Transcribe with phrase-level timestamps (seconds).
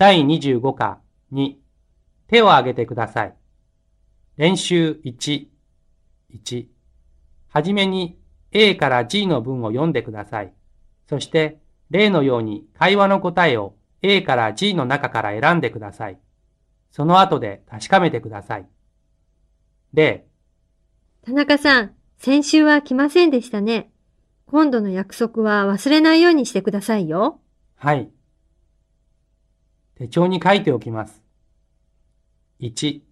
[0.00, 0.98] 第25課
[1.30, 1.56] 2
[2.26, 3.34] 手を挙げてください。
[4.38, 5.46] 練習1、
[6.32, 6.66] 1
[7.48, 8.18] はじめに
[8.50, 10.54] A から G の文を読んでください。
[11.06, 11.58] そして
[11.90, 16.18] 例のように会話の答えを A から G の中から選んでください。
[16.90, 18.66] その後で確かめてください。
[19.92, 20.24] 例、
[21.26, 23.90] 田中さん、先週は来ませんでしたね。
[24.46, 27.38] 今度の約束は忘れないようにしてくださいよ。
[27.76, 28.10] はい。
[30.00, 31.22] 手帳に書いておきます。
[32.60, 33.02] 1、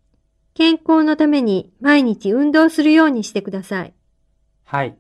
[0.55, 3.93] 健康のために毎日運動するようにしてください。
[4.65, 4.97] はい。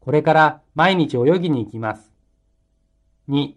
[0.00, 2.12] これから毎日泳ぎに行きます。
[3.30, 3.54] 2、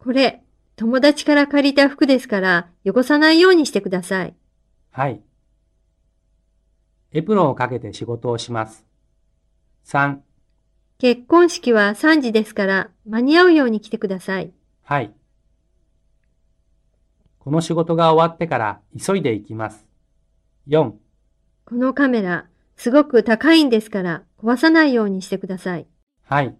[0.00, 0.42] これ、
[0.74, 4.34] 友達から借りた服ですから、汚さないようにしてください。
[4.90, 5.20] はい。
[7.12, 8.84] エプロンをかけて仕事をします。
[9.84, 10.18] 3、
[10.98, 14.55] 結婚式は3時ですから、間に合うように来てください。
[14.88, 15.12] はい。
[17.40, 19.84] この仕事が終わってから急いで行きます。
[20.68, 20.92] 4、
[21.64, 25.88] このカメラ、すごく高いんですから、壊さないようにしてください。
[26.22, 26.56] はい。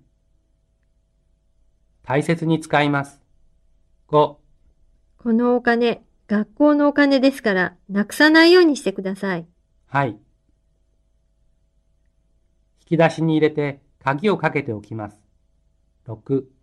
[2.03, 3.21] 大切に使います。
[4.09, 4.37] 5、
[5.19, 9.47] このお金、学校のお金ですから、なくさないようにしてください。
[9.87, 10.09] はい。
[10.09, 10.17] 引
[12.87, 15.21] き出しに入れて鍵をかけておきます。
[16.09, 16.56] 6、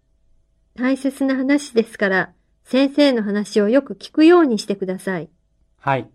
[0.76, 5.30] 大切な話ですから、先生の話をよく聞くようにしてください。
[5.78, 6.10] はい。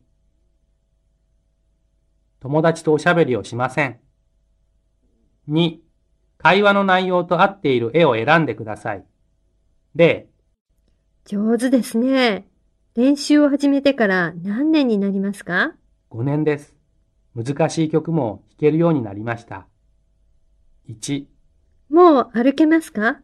[2.41, 4.01] 友達とおしゃべりをしません。
[5.49, 5.79] 2、
[6.39, 9.05] 会話の内容と合っている絵を選んでください。
[9.95, 10.29] 例、
[11.25, 12.47] 上手ですね。
[12.97, 15.75] 練習を始めてから何年になりますか
[16.11, 16.75] ？5年です。
[17.35, 19.69] 難しい曲も弾けるようになりました。
[20.89, 21.27] 1、
[21.91, 23.21] もう歩けますか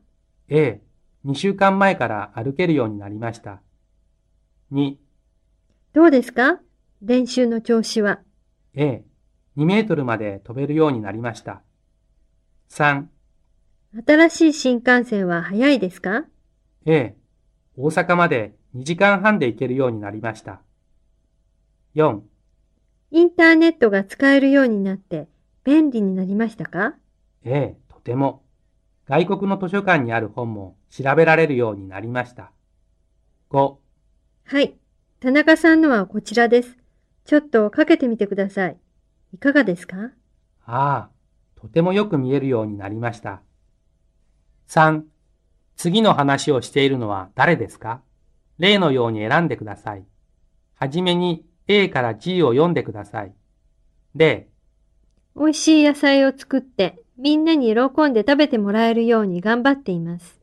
[0.49, 0.81] ？A、
[1.25, 3.63] 2週間前から歩けるようになりました。
[4.73, 4.97] 2、
[5.95, 6.61] どうですか？
[7.03, 8.21] 練習の調子は。
[8.75, 9.05] A、
[9.57, 11.63] 2メートルまで飛べるようになりました。
[12.71, 13.07] 3、
[14.07, 16.25] 新しい新幹線は早いですか
[16.85, 17.15] ？A、
[17.77, 20.61] 大阪まで2時間半で行けるようになりました。
[21.95, 22.21] 4、
[23.13, 25.29] インターネットが使えるようになって
[25.65, 26.95] 便利になりましたか
[27.45, 28.43] ？A、とても。
[29.07, 32.53] 外国の図書館にある本も調べられるようになりました。
[33.51, 33.77] 5、
[34.45, 34.77] はい。
[35.19, 36.77] 田中さんのはこちらです。
[37.25, 38.77] ちょっとかけてみてください。
[39.33, 39.97] いかがですか？
[40.67, 41.11] ああ、
[41.57, 43.43] とてもよく見えるようになりました。
[44.69, 45.03] 3、
[45.75, 48.01] 次の話をしているのは誰ですか？
[48.61, 50.05] 例のように選んでください。
[50.77, 53.35] はじめに A から G を読んでください。
[54.15, 54.47] 例、
[55.37, 60.39] 美味しい野菜を作ってみんなに喜んで食べてもらえるように頑張っています。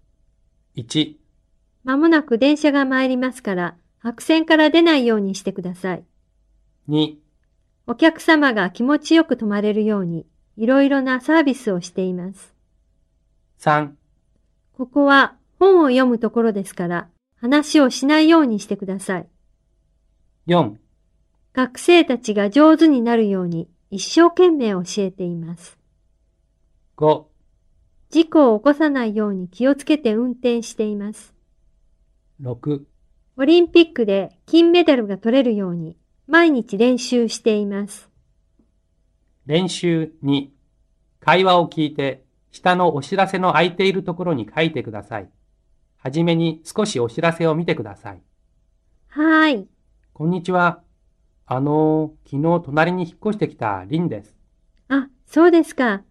[0.77, 1.15] 1、
[1.83, 6.03] まもなく電車が参りますから白線から出ないようにしてください。
[6.87, 7.15] 2、
[7.87, 12.53] お客様が気持ちよく泊まれるようにいろいろなサービスをしています。
[13.59, 13.91] 3、
[14.77, 19.27] ここは本を読むところですから話をしないようにしてください。
[20.47, 20.75] 4、
[21.53, 25.77] 学生たちが上手になるように一生懸命教えています。
[26.95, 27.30] 5、
[28.11, 31.33] 事故を起こさないように気をつけて運転しています。
[32.41, 32.81] 6、
[33.37, 35.95] オリンピックで金メダルが取れるように
[36.27, 38.09] 毎日練習しています。
[39.45, 40.49] 練習2、
[41.21, 45.29] 会話を聞いて下のお知らせの空いているところに書いてください。
[45.95, 48.21] はじめに少しお知らせを見てください。
[49.07, 49.67] はーい。
[50.11, 50.81] こんにちは。
[51.45, 54.35] あのー、昨日隣に引っ越してきたリンです。
[54.89, 56.03] あ、そうですか。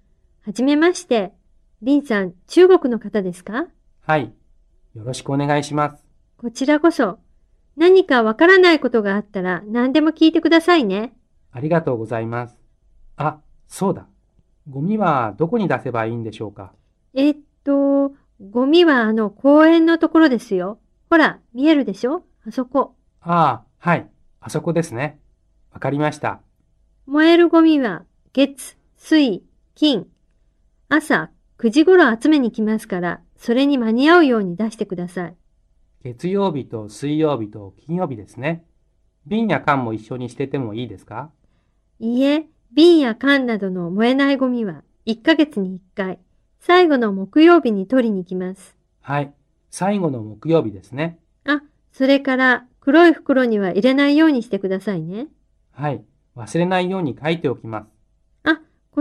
[0.46, 1.38] はじめまして。
[1.82, 3.66] リンさん、中国の方ですか？
[4.02, 4.34] はい。
[4.94, 6.04] よろしくお願いします。
[6.36, 7.18] こちらこそ。
[7.74, 11.14] 何かわからないことがあったら何でも聞いてくださいね。
[11.52, 12.58] ありがとうございます。
[13.16, 14.06] あ、そうだ。
[14.68, 16.74] ゴミはどこに出せばいいんでしょうか？
[17.14, 18.12] えっと、
[18.50, 20.78] ゴミはあの公園のところですよ。
[21.08, 22.24] ほら、見えるでしょ？
[22.46, 22.94] あそこ。
[23.22, 24.06] ああ、はい。
[24.40, 25.18] あそこですね。
[25.72, 26.42] わかりました。
[27.06, 28.04] 燃えるゴミは
[28.34, 29.42] 月、水、
[29.74, 30.06] 金。
[30.90, 31.30] 朝
[31.60, 35.36] 9時頃集めに来ますから、それに間に合うように出してください。
[36.02, 38.64] 月曜日と水曜日と金曜日ですね。
[39.26, 41.30] 瓶や缶も一緒に捨ててもいいですか？
[41.98, 46.18] いいえ、瓶や缶などの燃えないゴミは1ヶ月に1回、
[46.60, 48.74] 最後の木曜日に取りに来ます。
[49.02, 49.30] はい。
[49.68, 51.18] 最後の木曜日ですね。
[51.44, 51.60] あ、
[51.92, 55.26] それから黒い袋には入れないようにしてくださいね。
[55.72, 56.02] はい。
[56.36, 57.99] 忘れないように書いておきます。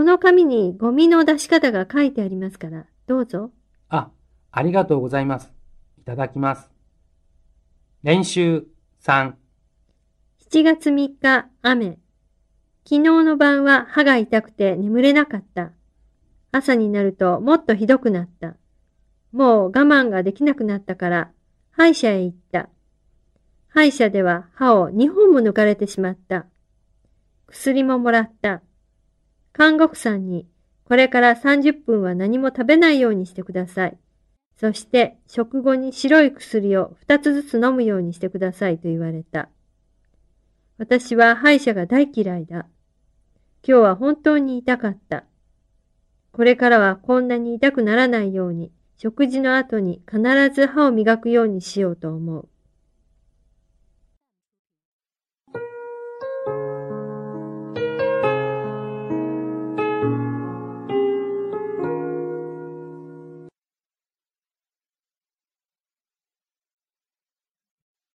[0.00, 3.50] あ、この紙にゴミの出し方が書いてありますから、どうぞ。
[3.90, 4.08] あ、
[4.50, 5.52] ありがとうございます。
[5.98, 6.70] いただきます。
[8.02, 8.66] 練習
[9.02, 9.34] 3、
[10.50, 11.98] 7月3日、雨。
[12.84, 15.72] 昨日の晩は歯が痛くて眠れなかった。
[16.50, 18.56] 朝になるともっとひどくなった。
[19.32, 21.30] もう我慢ができなくなったから、
[21.72, 22.70] 歯医者へ行った。
[23.68, 26.46] 歯医者では歯を2本も抜かれてしまった。
[27.48, 28.62] 薬ももらった。
[29.52, 30.46] 看護婦さんに、
[30.84, 33.98] これから30分は何も食べないようにしてください。
[34.56, 39.48] そして食後に白い薬を2つずつ飲むようにしてくださいと言われた。
[40.76, 42.66] 私は歯医者が大嫌いだ。
[43.62, 45.24] 今日は本当に痛かった。
[46.32, 50.20] これからはこんなに痛くならないように、食事の後に必
[50.54, 52.48] ず歯を磨くようにしようと思う。